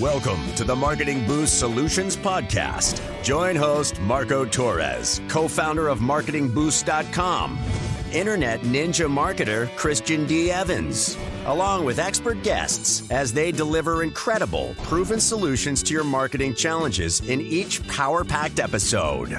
Welcome 0.00 0.54
to 0.56 0.64
the 0.64 0.76
Marketing 0.76 1.26
Boost 1.26 1.58
Solutions 1.58 2.18
Podcast. 2.18 3.00
Join 3.22 3.56
host 3.56 3.98
Marco 4.02 4.44
Torres, 4.44 5.22
co 5.26 5.48
founder 5.48 5.88
of 5.88 6.00
MarketingBoost.com, 6.00 7.58
Internet 8.12 8.60
Ninja 8.60 9.08
marketer 9.08 9.74
Christian 9.74 10.26
D. 10.26 10.50
Evans, 10.50 11.16
along 11.46 11.86
with 11.86 11.98
expert 11.98 12.42
guests 12.42 13.10
as 13.10 13.32
they 13.32 13.50
deliver 13.50 14.02
incredible, 14.02 14.74
proven 14.82 15.18
solutions 15.18 15.82
to 15.84 15.94
your 15.94 16.04
marketing 16.04 16.54
challenges 16.54 17.26
in 17.26 17.40
each 17.40 17.86
power 17.88 18.22
packed 18.22 18.60
episode. 18.60 19.30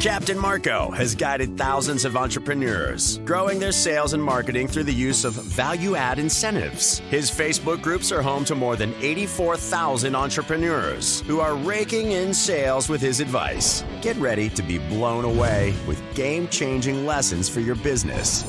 Captain 0.00 0.38
Marco 0.38 0.92
has 0.92 1.16
guided 1.16 1.58
thousands 1.58 2.04
of 2.04 2.16
entrepreneurs, 2.16 3.18
growing 3.24 3.58
their 3.58 3.72
sales 3.72 4.12
and 4.12 4.22
marketing 4.22 4.68
through 4.68 4.84
the 4.84 4.94
use 4.94 5.24
of 5.24 5.32
value 5.32 5.96
add 5.96 6.20
incentives. 6.20 7.00
His 7.10 7.32
Facebook 7.32 7.82
groups 7.82 8.12
are 8.12 8.22
home 8.22 8.44
to 8.44 8.54
more 8.54 8.76
than 8.76 8.94
84,000 9.00 10.14
entrepreneurs 10.14 11.22
who 11.22 11.40
are 11.40 11.56
raking 11.56 12.12
in 12.12 12.32
sales 12.32 12.88
with 12.88 13.00
his 13.00 13.18
advice. 13.18 13.84
Get 14.00 14.16
ready 14.18 14.48
to 14.50 14.62
be 14.62 14.78
blown 14.78 15.24
away 15.24 15.74
with 15.88 16.00
game 16.14 16.46
changing 16.46 17.04
lessons 17.04 17.48
for 17.48 17.58
your 17.58 17.74
business. 17.74 18.44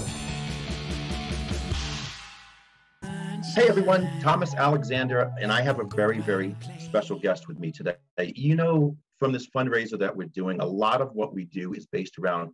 Hey 3.56 3.68
everyone, 3.68 4.08
Thomas 4.22 4.54
Alexander, 4.54 5.34
and 5.42 5.52
I 5.52 5.62
have 5.62 5.80
a 5.80 5.84
very, 5.84 6.20
very 6.20 6.56
special 6.78 7.18
guest 7.18 7.48
with 7.48 7.58
me 7.58 7.72
today. 7.72 7.96
You 8.20 8.56
know, 8.56 8.96
from 9.20 9.32
this 9.32 9.48
fundraiser 9.50 10.00
that 10.00 10.16
we're 10.16 10.28
doing, 10.28 10.60
a 10.60 10.66
lot 10.66 11.02
of 11.02 11.14
what 11.14 11.34
we 11.34 11.46
do 11.46 11.74
is 11.74 11.86
based 11.86 12.18
around 12.18 12.52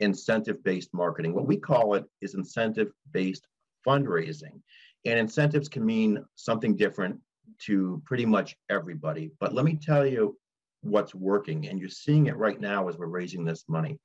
incentive 0.00 0.62
based 0.64 0.92
marketing. 0.92 1.34
What 1.34 1.46
we 1.46 1.56
call 1.56 1.94
it 1.94 2.04
is 2.20 2.34
incentive 2.34 2.90
based 3.12 3.46
fundraising. 3.86 4.60
And 5.04 5.18
incentives 5.18 5.68
can 5.68 5.84
mean 5.84 6.24
something 6.34 6.76
different 6.76 7.20
to 7.66 8.02
pretty 8.04 8.26
much 8.26 8.56
everybody. 8.70 9.30
But 9.38 9.54
let 9.54 9.64
me 9.64 9.76
tell 9.76 10.04
you 10.04 10.36
what's 10.82 11.14
working, 11.14 11.68
and 11.68 11.78
you're 11.78 11.88
seeing 11.88 12.26
it 12.26 12.36
right 12.36 12.60
now 12.60 12.88
as 12.88 12.98
we're 12.98 13.06
raising 13.06 13.44
this 13.44 13.64
money. 13.68 13.98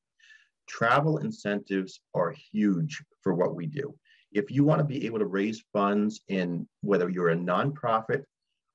Travel 0.67 1.17
incentives 1.17 1.99
are 2.13 2.35
huge 2.51 3.03
for 3.21 3.33
what 3.33 3.55
we 3.55 3.65
do. 3.65 3.93
If 4.31 4.51
you 4.51 4.63
want 4.63 4.79
to 4.79 4.85
be 4.85 5.05
able 5.05 5.19
to 5.19 5.25
raise 5.25 5.63
funds 5.73 6.21
in 6.29 6.67
whether 6.81 7.09
you're 7.09 7.29
a 7.29 7.35
nonprofit, 7.35 8.23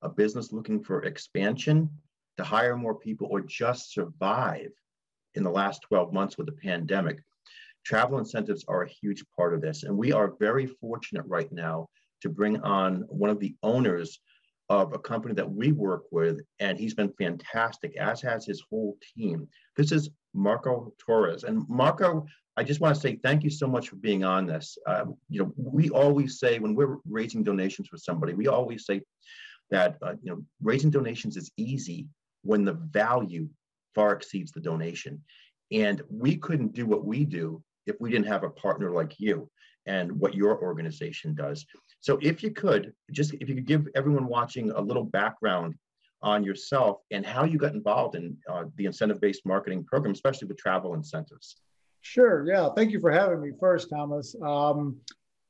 a 0.03 0.09
business 0.09 0.51
looking 0.51 0.83
for 0.83 1.03
expansion, 1.03 1.89
to 2.37 2.43
hire 2.43 2.77
more 2.77 2.95
people 2.95 3.27
or 3.29 3.41
just 3.41 3.93
survive 3.93 4.71
in 5.35 5.43
the 5.43 5.49
last 5.49 5.81
12 5.83 6.13
months 6.13 6.37
with 6.37 6.47
the 6.47 6.53
pandemic. 6.53 7.19
Travel 7.85 8.19
incentives 8.19 8.65
are 8.67 8.83
a 8.83 8.89
huge 8.89 9.23
part 9.35 9.53
of 9.53 9.61
this. 9.61 9.83
And 9.83 9.97
we 9.97 10.11
are 10.11 10.35
very 10.39 10.67
fortunate 10.67 11.25
right 11.25 11.51
now 11.51 11.87
to 12.21 12.29
bring 12.29 12.59
on 12.61 13.05
one 13.07 13.29
of 13.29 13.39
the 13.39 13.55
owners 13.63 14.19
of 14.69 14.93
a 14.93 14.99
company 14.99 15.33
that 15.33 15.49
we 15.49 15.71
work 15.71 16.03
with, 16.11 16.41
and 16.59 16.77
he's 16.77 16.93
been 16.93 17.13
fantastic, 17.17 17.95
as 17.95 18.21
has 18.21 18.45
his 18.45 18.61
whole 18.69 18.97
team. 19.15 19.47
This 19.77 19.93
is 19.93 20.09
Marco 20.33 20.93
Torres. 20.97 21.45
And 21.45 21.63
Marco, 21.69 22.25
I 22.57 22.63
just 22.63 22.81
want 22.81 22.93
to 22.93 22.99
say 22.99 23.17
thank 23.23 23.43
you 23.43 23.49
so 23.49 23.67
much 23.67 23.87
for 23.87 23.95
being 23.95 24.25
on 24.25 24.45
this. 24.45 24.77
Uh, 24.85 25.05
you 25.29 25.41
know, 25.41 25.53
we 25.55 25.89
always 25.89 26.39
say 26.39 26.59
when 26.59 26.75
we're 26.75 26.97
raising 27.07 27.43
donations 27.43 27.87
for 27.87 27.97
somebody, 27.97 28.33
we 28.33 28.47
always 28.47 28.85
say 28.85 29.01
that 29.69 29.97
uh, 30.01 30.13
you 30.21 30.31
know 30.31 30.43
raising 30.61 30.89
donations 30.89 31.37
is 31.37 31.51
easy 31.57 32.07
when 32.47 32.63
the 32.63 32.73
value 32.73 33.47
far 33.93 34.13
exceeds 34.13 34.51
the 34.51 34.61
donation. 34.71 35.21
And 35.71 36.01
we 36.09 36.37
couldn't 36.37 36.73
do 36.73 36.85
what 36.85 37.03
we 37.05 37.25
do 37.25 37.61
if 37.85 37.95
we 37.99 38.09
didn't 38.09 38.27
have 38.27 38.43
a 38.43 38.49
partner 38.49 38.89
like 38.91 39.19
you 39.19 39.49
and 39.85 40.11
what 40.11 40.33
your 40.33 40.61
organization 40.61 41.35
does. 41.35 41.65
So 41.99 42.19
if 42.21 42.43
you 42.43 42.51
could, 42.51 42.93
just 43.11 43.33
if 43.41 43.49
you 43.49 43.55
could 43.55 43.65
give 43.73 43.87
everyone 43.95 44.27
watching 44.27 44.71
a 44.71 44.81
little 44.89 45.03
background 45.03 45.75
on 46.21 46.43
yourself 46.43 46.97
and 47.11 47.25
how 47.25 47.43
you 47.43 47.57
got 47.57 47.73
involved 47.73 48.15
in 48.15 48.37
uh, 48.49 48.65
the 48.77 48.85
incentive-based 48.85 49.45
marketing 49.45 49.83
program, 49.83 50.13
especially 50.13 50.47
with 50.47 50.57
travel 50.57 50.93
incentives. 50.93 51.57
Sure. 52.01 52.45
Yeah. 52.47 52.69
Thank 52.75 52.91
you 52.91 52.99
for 52.99 53.11
having 53.11 53.41
me 53.41 53.51
first, 53.59 53.89
Thomas. 53.89 54.35
Um, 54.41 54.97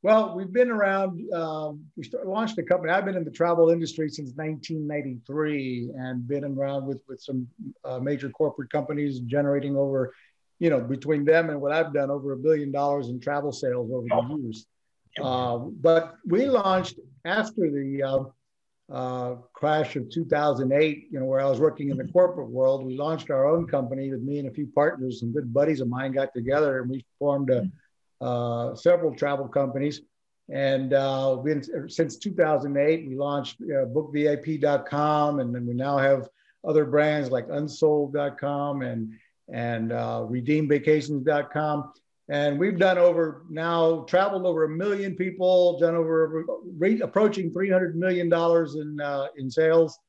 well, 0.07 0.33
we've 0.33 0.53
been 0.53 0.71
around. 0.71 1.21
Um, 1.33 1.83
we 1.97 2.03
started, 2.05 2.29
launched 2.29 2.57
a 2.59 2.63
company. 2.63 2.93
I've 2.93 3.03
been 3.03 3.17
in 3.17 3.25
the 3.25 3.37
travel 3.41 3.71
industry 3.71 4.07
since 4.07 4.31
1993, 4.35 5.91
and 5.97 6.25
been 6.25 6.45
around 6.45 6.85
with 6.85 7.01
with 7.09 7.19
some 7.19 7.45
uh, 7.83 7.99
major 7.99 8.29
corporate 8.29 8.71
companies, 8.71 9.19
generating 9.19 9.75
over, 9.75 10.13
you 10.59 10.69
know, 10.69 10.79
between 10.79 11.25
them 11.25 11.49
and 11.49 11.59
what 11.59 11.73
I've 11.73 11.91
done, 11.93 12.09
over 12.09 12.31
a 12.31 12.37
billion 12.37 12.71
dollars 12.71 13.09
in 13.09 13.19
travel 13.19 13.51
sales 13.51 13.91
over 13.91 14.07
the 14.07 14.37
years. 14.37 14.65
Uh, 15.21 15.57
but 15.57 16.15
we 16.25 16.45
launched 16.45 16.99
after 17.25 17.69
the 17.69 18.01
uh, 18.01 18.93
uh, 18.95 19.35
crash 19.51 19.97
of 19.97 20.09
2008. 20.09 21.07
You 21.11 21.19
know, 21.19 21.25
where 21.25 21.41
I 21.41 21.49
was 21.49 21.59
working 21.59 21.89
in 21.89 21.97
the 21.97 22.07
corporate 22.07 22.49
world, 22.49 22.85
we 22.85 22.97
launched 22.97 23.29
our 23.29 23.45
own 23.45 23.67
company 23.67 24.09
with 24.11 24.21
me 24.21 24.39
and 24.39 24.47
a 24.47 24.51
few 24.51 24.67
partners, 24.67 25.19
some 25.19 25.33
good 25.33 25.53
buddies 25.53 25.81
of 25.81 25.89
mine 25.89 26.13
got 26.13 26.33
together, 26.33 26.79
and 26.79 26.89
we 26.89 27.05
formed 27.19 27.49
a 27.49 27.57
uh, 27.57 27.65
several 28.19 29.15
travel 29.15 29.47
companies. 29.47 30.01
And 30.49 30.93
uh, 30.93 31.35
been, 31.37 31.89
since 31.89 32.17
2008, 32.17 33.07
we 33.07 33.15
launched 33.17 33.57
uh, 33.61 33.85
bookvip.com, 33.85 35.39
and 35.39 35.53
then 35.53 35.65
we 35.65 35.73
now 35.73 35.97
have 35.97 36.29
other 36.65 36.85
brands 36.85 37.29
like 37.29 37.47
unsold.com 37.49 38.81
and, 38.81 39.13
and 39.51 39.91
uh, 39.91 40.25
redeemvacations.com. 40.29 41.91
And 42.29 42.59
we've 42.59 42.77
done 42.77 42.97
over 42.97 43.43
now, 43.49 44.01
traveled 44.01 44.45
over 44.45 44.65
a 44.65 44.69
million 44.69 45.15
people, 45.15 45.79
done 45.79 45.95
over 45.95 46.45
re- 46.77 46.99
approaching 47.01 47.51
$300 47.51 47.95
million 47.95 48.27
in, 48.27 49.01
uh, 49.01 49.27
in 49.37 49.49
sales. 49.49 49.99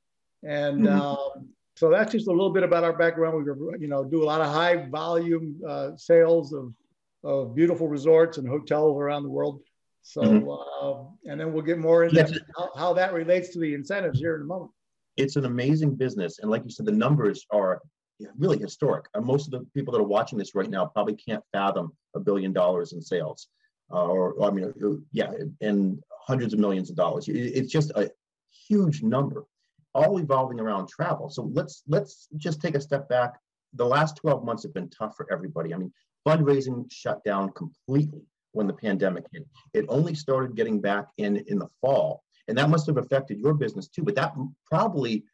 And 0.43 0.83
mm-hmm. 0.83 1.01
Um, 1.01 1.49
so 1.77 1.91
that's 1.91 2.11
just 2.11 2.27
a 2.27 2.33
little 2.33 2.51
bit 2.51 2.65
about 2.65 2.83
our 2.83 2.93
background. 2.93 3.37
We, 3.37 3.79
you 3.79 3.87
know, 3.87 4.03
do 4.03 4.23
a 4.23 4.27
lot 4.27 4.41
of 4.41 4.53
high 4.53 4.89
volume 4.89 5.61
uh, 5.67 5.91
sales 5.97 6.53
of 6.53 6.73
of 7.25 7.55
beautiful 7.55 7.89
resorts 7.89 8.39
and 8.39 8.49
hotels 8.49 8.99
around 8.99 9.23
the 9.23 9.29
world. 9.29 9.61
So, 10.03 10.23
mm-hmm. 10.23 10.49
uh, 10.49 11.31
and 11.31 11.41
then 11.41 11.53
we'll 11.53 11.63
get 11.63 11.79
more 11.79 12.05
into 12.05 12.17
yes. 12.17 12.39
how, 12.57 12.71
how, 12.77 12.93
that 12.95 13.13
relates 13.13 13.51
to 13.51 13.59
the 13.59 13.75
incentives 13.75 14.19
here 14.19 14.37
in 14.37 14.43
a 14.43 14.45
moment. 14.45 14.71
It's 15.17 15.37
an 15.37 15.45
amazing 15.45 15.97
business. 15.97 16.39
And 16.39 16.51
like 16.51 16.65
you 16.65 16.71
said, 16.71 16.87
the 16.87 16.93
numbers 16.93 17.45
are 17.51 17.83
really 18.37 18.59
historic. 18.59 19.07
And 19.15 19.25
most 19.25 19.47
of 19.47 19.53
the 19.53 19.67
people 19.75 19.93
that 19.93 20.01
are 20.01 20.07
watching 20.07 20.39
this 20.39 20.55
right 20.55 20.71
now 20.71 20.87
probably 20.87 21.17
can't 21.17 21.43
fathom 21.53 21.93
a 22.15 22.21
billion 22.21 22.53
dollars 22.53 22.93
in 22.93 23.03
sales. 23.03 23.49
Uh, 23.93 24.05
or, 24.05 24.43
I 24.43 24.51
mean, 24.51 24.73
uh, 24.85 24.89
yeah, 25.13 25.33
and 25.61 26.03
hundreds 26.27 26.53
of 26.53 26.61
millions 26.61 26.91
of 26.91 26.97
dollars. 26.97 27.27
It's 27.29 27.73
just 27.73 27.91
a 27.91 28.11
huge 28.69 29.03
number, 29.03 29.47
all 29.95 30.19
evolving 30.19 30.61
around 30.61 30.89
travel. 30.89 31.31
So 31.31 31.51
let's 31.55 31.83
let's 31.89 32.29
just 32.37 32.61
take 32.61 32.75
a 32.75 32.81
step 32.81 33.09
back. 33.09 33.35
The 33.75 33.87
last 33.87 34.17
12 34.17 34.45
months 34.45 34.63
have 34.63 34.75
been 34.75 34.91
tough 34.91 35.17
for 35.17 35.27
everybody. 35.33 35.75
I 35.75 35.79
mean, 35.79 35.93
fundraising 36.29 36.91
shut 36.91 37.23
down 37.25 37.51
completely 37.53 38.23
when 38.53 38.67
the 38.67 38.73
pandemic 38.73 39.25
hit. 39.33 39.47
It 39.73 39.87
only 39.89 40.15
started 40.15 40.57
getting 40.57 40.81
back 40.81 41.07
in 41.17 41.39
in 41.49 41.59
the 41.59 41.69
fall, 41.81 42.23
and 42.49 42.59
that 42.59 42.69
must 42.69 42.87
have 42.87 42.99
affected 42.99 43.39
your 43.39 43.55
business 43.55 43.89
too. 43.89 44.03
But 44.03 44.15
that 44.17 44.35
probably 44.71 45.25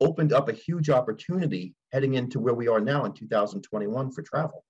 opened 0.00 0.32
up 0.32 0.48
a 0.48 0.52
huge 0.52 0.90
opportunity 0.90 1.74
heading 1.92 2.14
into 2.14 2.40
where 2.40 2.54
we 2.54 2.68
are 2.68 2.80
now 2.80 3.04
in 3.04 3.12
2021 3.12 4.10
for 4.10 4.22
travel. 4.22 4.64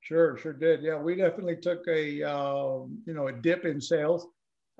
Sure, 0.00 0.38
sure 0.38 0.52
did. 0.52 0.80
Yeah, 0.82 0.96
we 0.96 1.16
definitely 1.16 1.56
took 1.56 1.86
a 1.88 2.22
uh, 2.22 2.84
you 3.06 3.14
know 3.14 3.28
a 3.28 3.32
dip 3.32 3.64
in 3.64 3.80
sales, 3.80 4.26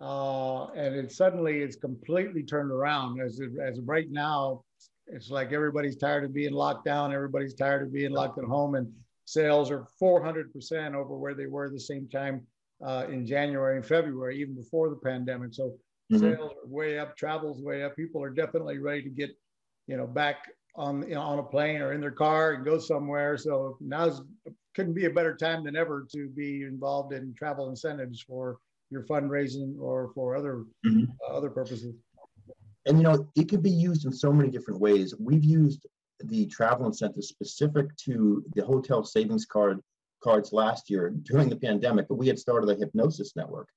uh, 0.00 0.66
and 0.68 0.94
it 0.94 1.12
suddenly 1.12 1.60
it's 1.60 1.76
completely 1.76 2.42
turned 2.42 2.70
around. 2.70 3.20
As 3.20 3.41
of, 3.41 3.50
as 3.58 3.80
right 3.80 4.10
now, 4.10 4.62
it's 5.06 5.30
like 5.30 5.52
everybody's 5.52 5.97
tired 5.97 6.24
of 6.24 6.32
being 6.32 6.52
locked 6.52 6.84
down. 6.84 7.12
Everybody's 7.12 7.54
tired 7.54 7.82
of 7.82 7.92
being 7.92 8.12
locked 8.12 8.38
at 8.38 8.44
home, 8.44 8.74
and 8.74 8.91
sales 9.28 9.71
are 9.71 9.87
400% 10.00 10.94
over 10.94 11.19
where 11.19 11.34
they 11.34 11.47
were 11.47 11.69
the 11.69 11.78
same 11.78 12.09
time 12.09 12.47
uh, 12.83 13.05
in 13.11 13.27
January 13.27 13.77
and 13.77 13.84
February, 13.84 14.41
even 14.41 14.55
before 14.55 14.89
the 14.89 14.97
pandemic. 14.97 15.53
So 15.53 15.75
mm-hmm. 16.11 16.19
sales 16.19 16.53
are 16.53 16.66
way 16.66 16.99
up, 16.99 17.15
travel's 17.15 17.61
way 17.61 17.83
up. 17.83 17.94
People 17.94 18.22
are 18.22 18.31
definitely 18.31 18.78
ready 18.78 19.03
to 19.03 19.10
get, 19.10 19.30
you 19.86 19.98
know, 19.98 20.07
back 20.07 20.48
on 20.77 21.07
you 21.07 21.15
know, 21.15 21.21
on 21.21 21.41
a 21.41 21.42
plane 21.42 21.83
or 21.83 21.92
in 21.92 22.01
their 22.01 22.10
car 22.10 22.53
and 22.53 22.65
go 22.65 22.78
somewhere. 22.78 23.36
So 23.36 23.77
now's 23.83 24.22
couldn't 24.75 24.95
be 24.95 25.04
a 25.04 25.10
better 25.10 25.36
time 25.36 25.63
than 25.63 25.77
ever 25.77 26.07
to 26.13 26.31
be 26.31 26.63
involved 26.63 27.13
in 27.13 27.34
travel 27.34 27.69
incentives 27.69 28.22
for 28.22 28.57
your 28.91 29.03
fundraising 29.03 29.78
or 29.78 30.10
for 30.15 30.36
other 30.36 30.65
mm-hmm. 30.86 31.04
uh, 31.28 31.36
other 31.36 31.51
purposes. 31.51 31.95
And 32.86 32.97
you 32.97 33.03
know, 33.03 33.28
it 33.36 33.51
could 33.51 33.63
be 33.63 33.71
used 33.71 34.07
in 34.07 34.13
so 34.13 34.33
many 34.33 34.48
different 34.48 34.81
ways. 34.81 35.15
We've 35.19 35.45
used 35.45 35.86
the 36.20 36.47
travel 36.47 36.86
incentive 36.86 37.24
specific 37.24 37.94
to 37.97 38.44
the 38.54 38.65
hotel 38.65 39.04
savings 39.04 39.47
card 39.47 39.80
cards 40.22 40.53
last 40.53 40.91
year 40.91 41.10
during 41.22 41.48
the 41.48 41.56
pandemic, 41.56 42.09
but 42.09 42.16
we 42.16 42.26
had 42.26 42.38
started 42.38 42.68
a 42.68 42.74
hypnosis 42.74 43.36
network, 43.36 43.68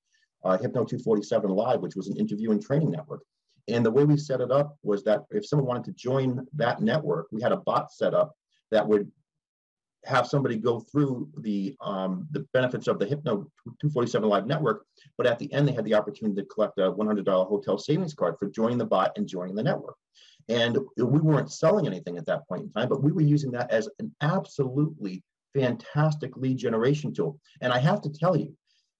uh, 0.43 0.57
Hypno 0.57 0.83
247 0.83 1.49
Live, 1.51 1.81
which 1.81 1.95
was 1.95 2.07
an 2.07 2.17
interview 2.17 2.51
and 2.51 2.61
training 2.61 2.91
network. 2.91 3.21
And 3.67 3.85
the 3.85 3.91
way 3.91 4.05
we 4.05 4.17
set 4.17 4.41
it 4.41 4.51
up 4.51 4.77
was 4.81 5.03
that 5.03 5.25
if 5.29 5.45
someone 5.45 5.67
wanted 5.67 5.85
to 5.85 5.91
join 5.91 6.45
that 6.55 6.81
network, 6.81 7.27
we 7.31 7.41
had 7.41 7.51
a 7.51 7.57
bot 7.57 7.91
set 7.91 8.13
up 8.13 8.35
that 8.71 8.87
would 8.87 9.11
have 10.05 10.25
somebody 10.25 10.55
go 10.55 10.79
through 10.79 11.29
the 11.41 11.75
um, 11.79 12.27
the 12.31 12.39
benefits 12.53 12.87
of 12.87 12.97
the 12.97 13.05
Hypno 13.05 13.47
247 13.79 14.27
Live 14.27 14.47
network, 14.47 14.85
but 15.15 15.27
at 15.27 15.37
the 15.37 15.51
end 15.53 15.67
they 15.67 15.73
had 15.73 15.85
the 15.85 15.93
opportunity 15.93 16.41
to 16.41 16.47
collect 16.47 16.79
a 16.79 16.91
$100 16.91 17.47
hotel 17.47 17.77
savings 17.77 18.15
card 18.15 18.35
for 18.39 18.49
joining 18.49 18.79
the 18.79 18.85
bot 18.85 19.11
and 19.15 19.27
joining 19.27 19.53
the 19.53 19.61
network. 19.61 19.95
And 20.49 20.77
we 20.97 21.19
weren't 21.19 21.51
selling 21.51 21.87
anything 21.87 22.17
at 22.17 22.25
that 22.25 22.47
point 22.47 22.63
in 22.63 22.71
time, 22.71 22.89
but 22.89 23.03
we 23.03 23.11
were 23.11 23.21
using 23.21 23.51
that 23.51 23.71
as 23.71 23.89
an 23.99 24.13
absolutely 24.21 25.23
fantastic 25.53 26.35
lead 26.37 26.57
generation 26.57 27.13
tool. 27.13 27.39
And 27.61 27.73
I 27.73 27.79
have 27.79 28.01
to 28.01 28.09
tell 28.09 28.35
you, 28.35 28.55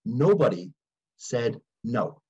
nobody 0.05 0.71
said 1.17 1.59
no 1.83 2.21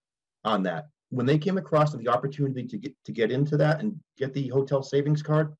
on 0.43 0.63
that. 0.63 0.85
When 1.09 1.25
they 1.25 1.37
came 1.37 1.57
across 1.57 1.93
the 1.93 2.07
opportunity 2.07 2.65
to 2.65 2.77
get 2.77 2.95
to 3.05 3.11
get 3.11 3.31
into 3.31 3.57
that 3.57 3.81
and 3.81 3.99
get 4.17 4.33
the 4.33 4.47
hotel 4.47 4.81
savings 4.81 5.21
card, 5.21 5.53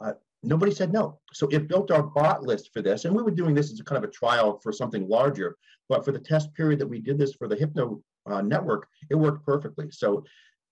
uh, 0.00 0.12
nobody 0.42 0.72
said 0.72 0.92
no. 0.92 1.18
So 1.32 1.48
it 1.48 1.68
built 1.68 1.90
our 1.90 2.04
bot 2.04 2.44
list 2.44 2.70
for 2.72 2.82
this. 2.82 3.04
And 3.04 3.14
we 3.14 3.22
were 3.22 3.32
doing 3.32 3.54
this 3.54 3.72
as 3.72 3.80
a 3.80 3.84
kind 3.84 4.02
of 4.02 4.08
a 4.08 4.12
trial 4.12 4.60
for 4.62 4.72
something 4.72 5.08
larger. 5.08 5.56
But 5.88 6.04
for 6.04 6.12
the 6.12 6.20
test 6.20 6.54
period 6.54 6.78
that 6.80 6.86
we 6.86 7.00
did 7.00 7.18
this 7.18 7.34
for 7.34 7.48
the 7.48 7.56
Hypno 7.56 8.00
uh, 8.26 8.42
network, 8.42 8.88
it 9.10 9.14
worked 9.16 9.44
perfectly. 9.44 9.90
So 9.90 10.24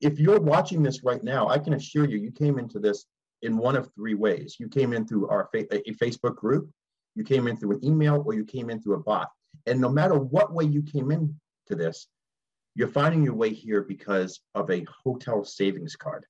if 0.05 0.21
you're 0.21 0.41
watching 0.41 0.83
this 0.83 1.03
right 1.03 1.25
now, 1.25 1.49
I 1.49 1.59
can 1.59 1.73
assure 1.73 2.07
you, 2.07 2.19
you 2.19 2.31
came 2.31 2.59
into 2.59 2.79
this 2.79 3.07
in 3.41 3.57
one 3.57 3.75
of 3.75 3.91
three 3.95 4.15
ways. 4.15 4.57
You 4.61 4.69
came 4.69 4.93
in 4.93 5.07
through 5.07 5.29
our 5.29 5.49
fa- 5.51 5.67
a 5.73 5.95
Facebook 5.95 6.37
group, 6.37 6.71
you 7.15 7.25
came 7.25 7.49
in 7.49 7.57
through 7.57 7.77
an 7.77 7.85
email, 7.85 8.23
or 8.27 8.35
you 8.35 8.45
came 8.45 8.69
in 8.69 8.83
through 8.83 8.97
a 8.97 9.03
bot. 9.03 9.31
And 9.67 9.81
no 9.81 9.89
matter 9.89 10.15
what 10.15 10.53
way 10.53 10.65
you 10.65 10.83
came 10.83 11.11
into 11.11 11.31
this, 11.71 12.07
you're 12.75 12.89
finding 12.89 13.25
your 13.25 13.35
way 13.35 13.51
here 13.51 13.83
because 13.83 14.41
of 14.55 14.71
a 14.71 14.85
hotel 15.05 15.43
savings 15.43 15.97
card. 15.97 16.27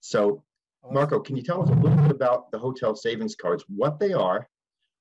So 0.00 0.42
Marco, 0.90 1.18
can 1.18 1.34
you 1.36 1.42
tell 1.42 1.62
us 1.62 1.70
a 1.70 1.72
little 1.72 1.96
bit 1.96 2.10
about 2.10 2.50
the 2.50 2.58
hotel 2.58 2.94
savings 2.94 3.36
cards, 3.36 3.64
what 3.68 3.98
they 3.98 4.12
are, 4.12 4.46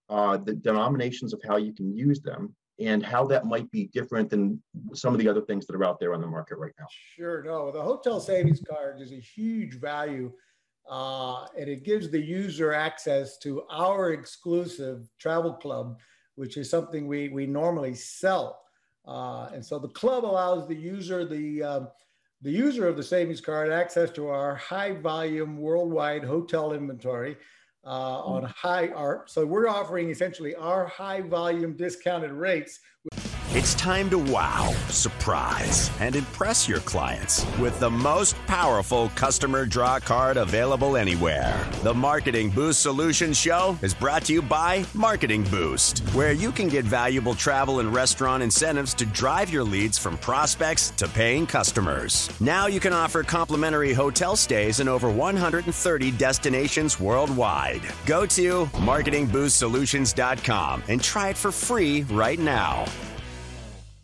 uh, 0.08 0.38
the 0.38 0.54
denominations 0.54 1.34
of 1.34 1.42
how 1.46 1.58
you 1.58 1.74
can 1.74 1.94
use 1.94 2.22
them, 2.22 2.56
and 2.80 3.06
how 3.06 3.26
that 3.28 3.46
might 3.46 3.70
be 3.72 3.88
different 3.94 4.30
than 4.30 4.62
some 4.94 5.14
of 5.14 5.20
the 5.20 5.28
other 5.28 5.42
things 5.42 5.66
that 5.68 5.76
are 5.76 5.86
out 5.86 6.00
there 6.00 6.14
on 6.14 6.22
the 6.22 6.28
market 6.28 6.58
right 6.58 6.74
now? 6.80 6.86
Sure. 7.16 7.44
No, 7.44 7.72
the 7.72 7.82
hotel 7.82 8.20
savings 8.20 8.62
card 8.68 9.02
is 9.02 9.12
a 9.12 9.20
huge 9.20 9.80
value, 9.80 10.32
uh, 10.90 11.46
and 11.58 11.70
it 11.70 11.84
gives 11.84 12.10
the 12.10 12.20
user 12.20 12.74
access 12.74 13.38
to 13.40 13.64
our 13.72 14.14
exclusive 14.14 15.08
travel 15.20 15.54
club, 15.54 16.00
which 16.36 16.58
is 16.58 16.70
something 16.70 17.08
we 17.08 17.30
we 17.30 17.46
normally 17.46 17.94
sell. 17.94 18.60
Uh, 19.06 19.50
and 19.54 19.64
so 19.64 19.78
the 19.78 19.90
club 19.90 20.26
allows 20.26 20.68
the 20.68 20.76
user 20.76 21.26
the 21.26 21.62
um, 21.62 21.88
the 22.42 22.52
user 22.52 22.88
of 22.88 22.98
the 22.98 23.04
savings 23.04 23.40
card 23.40 23.72
access 23.72 24.10
to 24.12 24.28
our 24.28 24.56
high 24.56 24.94
volume 24.94 25.58
worldwide 25.58 26.24
hotel 26.24 26.74
inventory 26.74 27.38
uh, 27.86 28.20
on 28.22 28.44
hmm. 28.44 28.48
high 28.48 28.88
art. 28.90 29.30
So 29.30 29.46
we're 29.46 29.68
offering 29.68 30.10
essentially 30.10 30.56
our 30.56 30.86
high 30.86 31.22
volume 31.22 31.74
discounted 31.74 32.32
rates. 32.32 32.80
It's 33.64 33.76
time 33.76 34.10
to 34.10 34.18
wow, 34.18 34.74
surprise, 34.90 35.90
and 36.02 36.18
impress 36.18 36.68
your 36.68 36.82
clients 36.82 37.46
with 37.58 37.80
the 37.80 37.90
most 37.90 38.36
powerful 38.46 39.08
customer 39.16 39.66
draw 39.66 40.02
card 40.02 40.36
available 40.36 40.98
anywhere. 40.98 41.66
The 41.82 41.94
Marketing 41.94 42.50
Boost 42.50 42.82
Solutions 42.82 43.38
Show 43.38 43.78
is 43.82 43.94
brought 43.94 44.26
to 44.26 44.34
you 44.34 44.42
by 44.42 44.84
Marketing 44.94 45.46
Boost, 45.46 46.00
where 46.10 46.34
you 46.34 46.52
can 46.52 46.68
get 46.68 46.84
valuable 46.84 47.36
travel 47.36 47.80
and 47.80 47.94
restaurant 47.94 48.44
incentives 48.44 48.94
to 48.96 49.06
drive 49.06 49.50
your 49.50 49.64
leads 49.64 49.98
from 49.98 50.18
prospects 50.18 50.90
to 50.98 51.08
paying 51.08 51.48
customers. 51.48 52.30
Now 52.42 52.68
you 52.68 52.82
can 52.82 52.92
offer 52.92 53.24
complimentary 53.24 53.94
hotel 53.94 54.36
stays 54.36 54.82
in 54.82 54.90
over 54.90 55.10
130 55.10 56.12
destinations 56.12 57.00
worldwide. 57.00 57.84
Go 58.06 58.26
to 58.26 58.66
marketingboostsolutions.com 58.66 60.84
and 60.90 61.02
try 61.02 61.30
it 61.30 61.38
for 61.38 61.54
free 61.54 62.04
right 62.10 62.40
now 62.40 62.84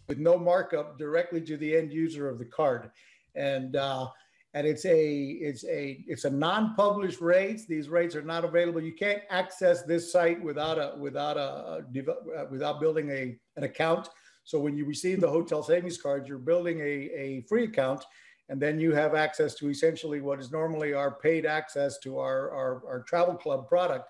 with 0.09 0.17
no 0.17 0.37
markup 0.37 0.97
directly 0.97 1.39
to 1.39 1.55
the 1.55 1.77
end 1.77 1.93
user 1.93 2.27
of 2.27 2.39
the 2.39 2.45
card. 2.45 2.89
And 3.35 3.77
uh, 3.77 4.07
and 4.55 4.65
it's 4.65 4.83
a 4.85 5.11
it's 5.39 5.63
a 5.65 6.03
it's 6.07 6.25
a 6.25 6.29
non-published 6.29 7.21
rates. 7.21 7.65
These 7.67 7.87
rates 7.87 8.15
are 8.15 8.23
not 8.23 8.43
available. 8.43 8.81
You 8.81 8.95
can't 8.95 9.21
access 9.29 9.83
this 9.83 10.11
site 10.11 10.43
without 10.43 10.79
a 10.79 10.97
without 10.99 11.37
a, 11.37 11.85
a 11.85 12.45
without 12.49 12.81
building 12.81 13.11
a 13.11 13.37
an 13.55 13.63
account. 13.63 14.09
So 14.43 14.59
when 14.59 14.75
you 14.75 14.85
receive 14.85 15.21
the 15.21 15.29
hotel 15.29 15.61
savings 15.61 16.01
card, 16.01 16.27
you're 16.27 16.39
building 16.39 16.79
a, 16.79 16.83
a 16.83 17.45
free 17.47 17.65
account, 17.65 18.03
and 18.49 18.59
then 18.59 18.79
you 18.79 18.91
have 18.93 19.13
access 19.13 19.53
to 19.55 19.69
essentially 19.69 20.21
what 20.21 20.39
is 20.39 20.51
normally 20.51 20.93
our 20.93 21.11
paid 21.11 21.45
access 21.45 21.99
to 21.99 22.17
our 22.17 22.49
our, 22.49 22.81
our 22.87 23.03
travel 23.03 23.35
club 23.35 23.67
product, 23.67 24.09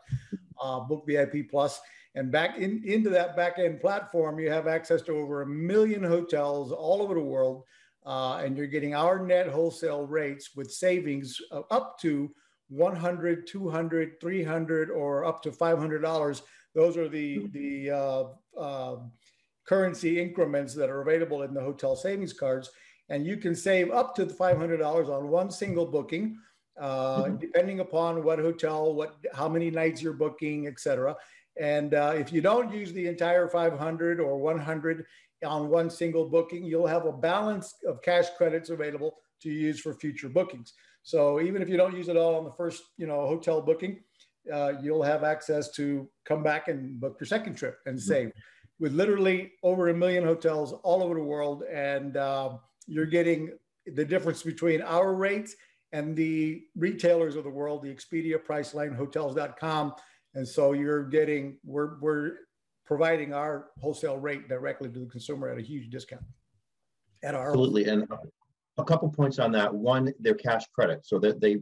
uh, 0.62 0.80
Book 0.80 1.04
VIP 1.06 1.50
Plus 1.52 1.82
and 2.20 2.34
back 2.34 2.58
in, 2.58 2.84
into 2.86 3.10
that 3.12 3.38
back 3.38 3.60
end 3.60 3.80
platform, 3.80 4.40
you 4.40 4.50
have 4.52 4.68
access 4.68 5.02
to 5.04 5.14
over 5.14 5.42
a 5.42 5.48
million 5.48 6.04
hotels 6.04 6.74
all 6.74 7.02
over 7.02 7.14
the 7.14 7.22
world. 7.22 7.64
Uh, 8.06 8.42
and 8.44 8.58
you're 8.58 8.68
getting 8.68 8.94
our 8.94 9.26
net 9.26 9.48
wholesale 9.48 10.06
rates 10.06 10.54
with 10.54 10.70
savings 10.70 11.40
up 11.72 11.98
to 12.00 12.30
100, 12.68 13.48
200, 13.48 14.20
300, 14.20 14.92
or 14.92 15.24
up 15.24 15.42
to 15.44 15.50
$500. 15.50 16.42
Those 16.76 16.98
are 16.98 17.08
the, 17.08 17.48
the 17.54 17.92
uh, 17.92 18.24
uh, 18.60 18.98
currency 19.66 20.20
increments 20.20 20.74
that 20.76 20.90
are 20.90 21.02
available 21.02 21.44
in 21.44 21.54
the 21.54 21.62
hotel 21.62 21.96
savings 21.96 22.34
cards. 22.34 22.70
And 23.08 23.26
you 23.26 23.38
can 23.38 23.56
save 23.56 23.92
up 23.92 24.14
to 24.16 24.26
$500 24.26 25.08
on 25.10 25.30
one 25.30 25.52
single 25.52 25.86
booking. 25.86 26.38
Uh, 26.78 27.26
mm-hmm. 27.26 27.36
depending 27.38 27.82
upon 27.82 28.24
what 28.24 28.40
hotel, 28.40 28.94
what 28.94 29.18
how 29.34 29.50
many 29.50 29.70
nights 29.70 30.02
you're 30.02 30.14
booking, 30.14 30.66
et 30.66 30.80
cetera. 30.80 31.14
And 31.60 31.94
uh, 31.94 32.14
if 32.16 32.32
you 32.32 32.42
don't 32.42 32.74
use 32.74 32.94
the 32.94 33.08
entire 33.08 33.48
500 33.48 34.20
or 34.20 34.38
100 34.38 35.06
on 35.46 35.70
one 35.70 35.90
single 35.90 36.30
booking, 36.30 36.64
you'll 36.64 36.88
have 36.88 37.06
a 37.06 37.12
balance 37.12 37.76
of 37.88 38.02
cash 38.02 38.28
credits 38.38 38.70
available 38.70 39.18
to 39.42 39.50
use 39.50 39.80
for 39.80 39.94
future 39.94 40.30
bookings. 40.30 40.74
So 41.04 41.42
even 41.42 41.62
if 41.62 41.70
you 41.70 41.78
don't 41.78 41.96
use 41.96 42.10
it 42.10 42.18
all 42.18 42.36
on 42.36 42.46
the 42.46 42.52
first, 42.52 42.84
you 42.98 43.08
know, 43.08 43.26
hotel 43.26 43.62
booking, 43.62 44.00
uh, 44.52 44.74
you'll 44.82 45.04
have 45.04 45.24
access 45.24 45.72
to 45.72 46.10
come 46.26 46.44
back 46.44 46.68
and 46.68 47.00
book 47.00 47.18
your 47.20 47.28
second 47.28 47.56
trip 47.56 47.80
and 47.86 47.98
mm-hmm. 47.98 48.08
save. 48.08 48.32
With 48.80 48.94
literally 48.94 49.52
over 49.62 49.90
a 49.90 49.94
million 49.94 50.24
hotels 50.24 50.74
all 50.84 51.04
over 51.04 51.16
the 51.16 51.24
world, 51.24 51.64
and 51.64 52.16
uh, 52.16 52.52
you're 52.88 53.06
getting 53.06 53.52
the 53.86 54.06
difference 54.06 54.42
between 54.44 54.82
our 54.82 55.14
rates 55.14 55.56
and 55.92 56.16
the 56.16 56.64
retailers 56.78 57.36
of 57.36 57.44
the 57.44 57.50
world, 57.50 57.84
the 57.84 57.94
Expedia, 57.94 58.38
Priceline, 58.38 58.96
Hotels.com 58.96 59.94
and 60.36 60.48
so 60.48 60.74
you're 60.74 61.04
getting, 61.04 61.58
we're, 61.64 62.00
we're 62.00 62.32
providing 62.86 63.34
our 63.34 63.68
wholesale 63.80 64.18
rate 64.18 64.48
directly 64.48 64.90
to 64.90 65.00
the 65.00 65.06
consumer 65.06 65.50
at 65.50 65.58
a 65.58 65.62
huge 65.62 65.90
discount. 65.90 66.24
At 67.24 67.36
our 67.36 67.50
Absolutely. 67.50 67.86
And 67.86 68.08
a 68.78 68.84
couple 68.84 69.10
points 69.10 69.40
on 69.40 69.52
that. 69.54 69.74
One, 69.74 70.14
they're 70.20 70.36
cash 70.36 70.66
credit 70.74 71.06
so 71.06 71.20
that 71.20 71.42
they, 71.42 71.58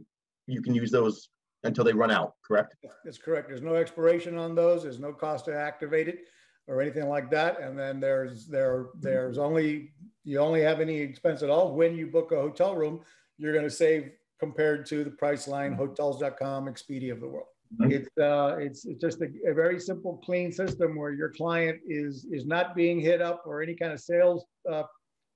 you 0.46 0.62
can 0.62 0.74
use 0.74 0.90
those 0.90 1.28
until 1.64 1.84
they 1.84 1.92
run 1.92 2.10
out, 2.10 2.34
correct? 2.46 2.76
That's 3.04 3.18
correct. 3.18 3.48
There's 3.48 3.62
no 3.62 3.74
expiration 3.74 4.38
on 4.38 4.54
those. 4.54 4.82
There's 4.82 5.00
no 5.00 5.12
cost 5.12 5.46
to 5.46 5.54
activate 5.54 6.08
it 6.08 6.20
or 6.68 6.80
anything 6.80 7.08
like 7.08 7.30
that. 7.30 7.60
And 7.60 7.76
then 7.78 7.98
there's 7.98 8.46
there 8.46 8.86
there's 9.00 9.38
only 9.38 9.92
you 10.24 10.38
only 10.38 10.60
have 10.60 10.80
any 10.80 10.98
expense 10.98 11.42
at 11.42 11.50
all 11.50 11.74
when 11.74 11.96
you 11.96 12.06
book 12.06 12.30
a 12.30 12.36
hotel 12.36 12.76
room. 12.76 13.00
You're 13.38 13.52
going 13.52 13.64
to 13.64 13.70
save 13.70 14.10
compared 14.38 14.86
to 14.86 15.02
the 15.02 15.10
Priceline, 15.10 15.70
mm-hmm. 15.70 15.76
Hotels.com, 15.76 16.66
Expedia 16.66 17.12
of 17.12 17.20
the 17.20 17.28
world. 17.28 17.46
Mm-hmm. 17.76 17.92
It's 17.92 18.08
uh, 18.18 18.56
it's 18.58 18.84
just 18.98 19.20
a, 19.20 19.28
a, 19.46 19.52
very 19.52 19.78
simple, 19.78 20.20
clean 20.24 20.50
system 20.50 20.96
where 20.96 21.12
your 21.12 21.28
client 21.30 21.80
is 21.86 22.26
is 22.30 22.46
not 22.46 22.74
being 22.74 22.98
hit 22.98 23.20
up 23.20 23.42
or 23.44 23.62
any 23.62 23.74
kind 23.74 23.92
of 23.92 24.00
sales 24.00 24.46
uh, 24.70 24.84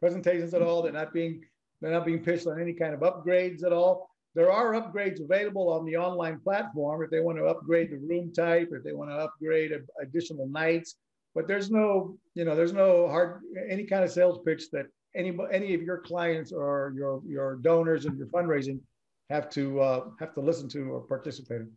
presentations 0.00 0.54
at 0.54 0.62
all. 0.62 0.82
They're 0.82 0.92
not 0.92 1.12
being 1.12 1.42
they're 1.80 1.92
not 1.92 2.06
being 2.06 2.24
pitched 2.24 2.46
on 2.46 2.60
any 2.60 2.72
kind 2.72 2.94
of 2.94 3.00
upgrades 3.00 3.64
at 3.64 3.72
all. 3.72 4.08
There 4.34 4.50
are 4.50 4.72
upgrades 4.72 5.22
available 5.22 5.68
on 5.68 5.84
the 5.84 5.96
online 5.96 6.40
platform 6.40 7.02
if 7.02 7.10
they 7.10 7.20
want 7.20 7.36
to 7.36 7.44
upgrade 7.44 7.90
the 7.90 7.98
room 7.98 8.32
type, 8.32 8.70
if 8.72 8.82
they 8.82 8.94
want 8.94 9.10
to 9.10 9.16
upgrade 9.16 9.72
a, 9.72 9.80
additional 10.02 10.48
nights. 10.48 10.94
But 11.34 11.46
there's 11.46 11.70
no 11.70 12.16
you 12.34 12.46
know 12.46 12.56
there's 12.56 12.72
no 12.72 13.08
hard 13.08 13.42
any 13.68 13.84
kind 13.84 14.04
of 14.04 14.10
sales 14.10 14.40
pitch 14.46 14.70
that 14.70 14.86
any 15.14 15.36
any 15.52 15.74
of 15.74 15.82
your 15.82 15.98
clients 15.98 16.50
or 16.50 16.94
your 16.96 17.20
your 17.28 17.56
donors 17.56 18.06
and 18.06 18.16
your 18.16 18.28
fundraising 18.28 18.80
have 19.28 19.50
to 19.50 19.80
uh, 19.80 20.04
have 20.18 20.32
to 20.34 20.40
listen 20.40 20.66
to 20.70 20.94
or 20.94 21.00
participate 21.02 21.60
in. 21.60 21.70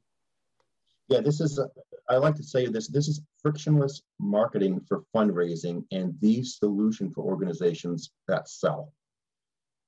Yeah, 1.08 1.22
this 1.22 1.40
is, 1.40 1.60
a, 1.60 1.70
I 2.10 2.18
like 2.18 2.36
to 2.36 2.44
say 2.44 2.66
this, 2.68 2.88
this 2.88 3.08
is 3.08 3.22
frictionless 3.42 4.02
marketing 4.20 4.82
for 4.88 5.04
fundraising 5.16 5.84
and 5.92 6.16
the 6.22 6.44
solution 6.44 7.12
for 7.12 7.24
organizations 7.24 8.12
that 8.28 8.50
sell. 8.50 8.92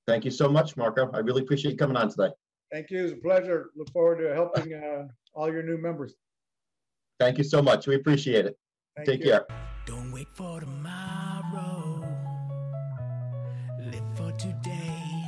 Thank 0.06 0.26
you 0.26 0.32
so 0.32 0.48
much, 0.48 0.78
Marco. 0.78 1.10
I 1.14 1.20
really 1.20 1.42
appreciate 1.42 1.72
you 1.72 1.78
coming 1.78 1.98
on 1.98 2.10
today. 2.10 2.30
Thank 2.72 2.92
you. 2.92 3.06
It's 3.06 3.14
a 3.14 3.18
pleasure. 3.18 3.72
Look 3.76 3.92
forward 3.92 4.20
to 4.20 4.34
helping 4.34 4.74
uh, 4.74 5.08
all 5.34 5.52
your 5.52 5.64
new 5.64 5.78
members. 5.78 6.14
Thank 7.20 7.38
you 7.38 7.44
so 7.44 7.62
much. 7.62 7.88
We 7.88 7.96
appreciate 7.96 8.46
it. 8.46 8.58
Thank 8.96 9.08
Take 9.08 9.20
you. 9.22 9.32
care. 9.32 9.46
Don't 9.86 10.12
wait 10.12 10.28
for 10.34 10.60
tomorrow. 10.60 12.04
Live 13.80 14.18
for 14.18 14.32
today. 14.34 15.24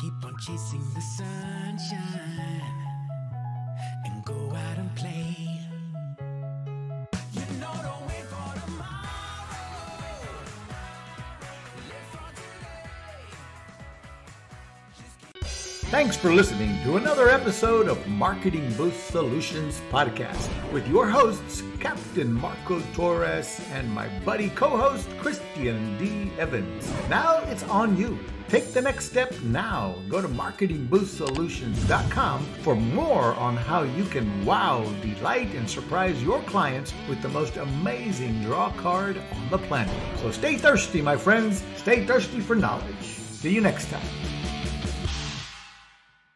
Keep 0.00 0.24
on 0.24 0.36
chasing 0.38 0.84
the 0.94 1.00
sunshine 1.00 2.89
and 4.04 4.24
go 4.24 4.52
out 4.54 4.78
and 4.78 4.94
play. 4.96 5.36
You 7.32 7.40
know, 7.60 7.72
don't 7.82 8.06
wait 8.08 8.24
for 8.26 8.60
tomorrow. 8.60 9.06
For 15.80 15.86
Thanks 15.90 16.16
for 16.16 16.32
listening 16.32 16.82
to 16.84 16.96
another 16.96 17.28
episode 17.30 17.88
of 17.88 18.06
Marketing 18.06 18.72
Boost 18.74 19.08
Solutions 19.08 19.80
Podcast 19.90 20.48
with 20.72 20.86
your 20.88 21.08
hosts, 21.08 21.62
Captain 21.80 22.32
Marco 22.32 22.80
Torres 22.92 23.60
and 23.72 23.90
my 23.90 24.06
buddy 24.20 24.50
co 24.50 24.76
host, 24.76 25.08
Christian 25.18 25.98
D. 25.98 26.30
Evans. 26.38 26.88
Now 27.08 27.38
it's 27.48 27.64
on 27.64 27.96
you. 27.96 28.16
Take 28.48 28.72
the 28.72 28.82
next 28.82 29.06
step 29.06 29.32
now. 29.42 29.96
Go 30.08 30.20
to 30.20 30.28
marketingboostsolutions.com 30.28 32.44
for 32.62 32.76
more 32.76 33.34
on 33.34 33.56
how 33.56 33.82
you 33.82 34.04
can 34.04 34.44
wow, 34.44 34.84
delight, 35.02 35.54
and 35.54 35.70
surprise 35.70 36.22
your 36.22 36.42
clients 36.42 36.92
with 37.08 37.22
the 37.22 37.28
most 37.28 37.56
amazing 37.56 38.42
draw 38.42 38.70
card 38.72 39.18
on 39.18 39.50
the 39.50 39.58
planet. 39.58 39.94
So 40.18 40.32
stay 40.32 40.56
thirsty, 40.56 41.00
my 41.00 41.16
friends. 41.16 41.62
Stay 41.76 42.04
thirsty 42.04 42.40
for 42.40 42.56
knowledge. 42.56 43.20
See 43.40 43.54
you 43.54 43.60
next 43.60 43.88
time. 43.88 44.39